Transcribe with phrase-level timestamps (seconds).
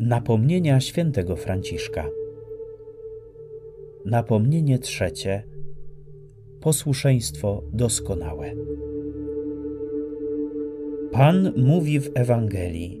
[0.00, 2.06] Napomnienia świętego Franciszka.
[4.06, 5.42] Napomnienie trzecie.
[6.60, 8.52] Posłuszeństwo doskonałe.
[11.12, 13.00] Pan mówi w Ewangelii: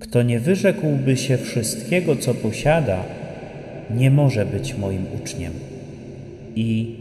[0.00, 3.04] Kto nie wyrzekłby się wszystkiego, co posiada,
[3.90, 5.52] nie może być moim uczniem.
[6.56, 6.96] I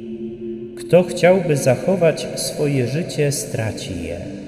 [0.77, 4.46] kto chciałby zachować swoje życie, straci je.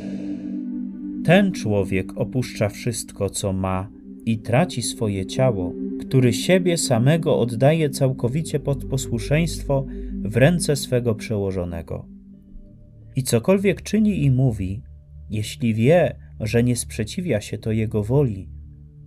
[1.30, 3.90] Ten człowiek opuszcza wszystko, co ma
[4.26, 9.86] i traci swoje ciało, który siebie samego oddaje całkowicie pod posłuszeństwo
[10.24, 12.06] w ręce swego przełożonego.
[13.16, 14.82] I cokolwiek czyni i mówi,
[15.30, 18.50] jeśli wie, że nie sprzeciwia się to jego woli,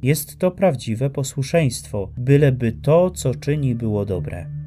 [0.03, 4.62] jest to prawdziwe posłuszeństwo, byleby to, co czyni, było dobre.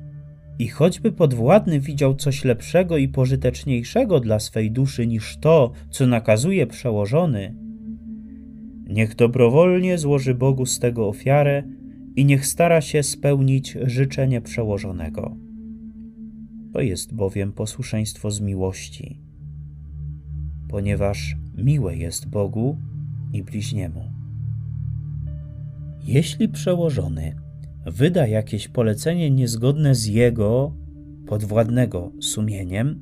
[0.59, 6.68] I choćby podwładny widział coś lepszego i pożyteczniejszego dla swej duszy niż to, co nakazuje
[6.68, 7.55] przełożony,
[8.90, 11.63] niech dobrowolnie złoży Bogu z tego ofiarę
[12.15, 15.35] i niech stara się spełnić życzenie przełożonego.
[16.74, 19.20] To jest bowiem posłuszeństwo z miłości,
[20.70, 22.77] ponieważ miłe jest Bogu
[23.34, 24.12] i bliźniemu.
[26.04, 27.35] Jeśli przełożony
[27.86, 30.76] wyda jakieś polecenie niezgodne z jego
[31.28, 33.02] podwładnego sumieniem,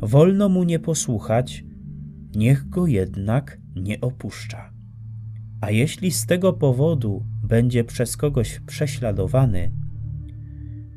[0.00, 1.64] wolno mu nie posłuchać,
[2.36, 4.72] niech go jednak nie opuszcza.
[5.60, 9.72] A jeśli z tego powodu będzie przez kogoś prześladowany,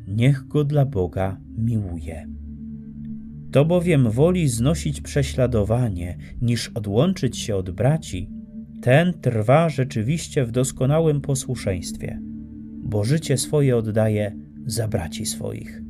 [0.07, 2.27] niech go dla Boga miłuje.
[3.51, 8.29] To bowiem woli znosić prześladowanie, niż odłączyć się od braci,
[8.81, 12.30] ten trwa rzeczywiście w doskonałym posłuszeństwie
[12.91, 15.81] bo życie swoje oddaje za braci swoich.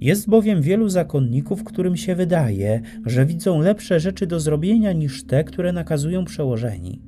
[0.00, 5.44] Jest bowiem wielu zakonników, którym się wydaje, że widzą lepsze rzeczy do zrobienia niż te,
[5.44, 7.02] które nakazują przełożeni.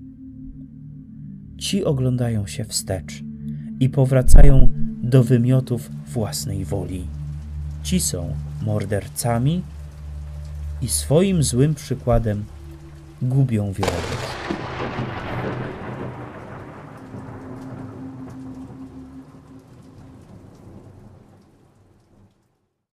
[1.59, 3.23] Ci oglądają się wstecz
[3.81, 7.05] i powracają do wymiotów własnej woli.
[7.83, 8.33] Ci są
[8.67, 9.63] mordercami
[10.83, 12.45] i swoim złym przykładem
[13.23, 13.93] gubią wiele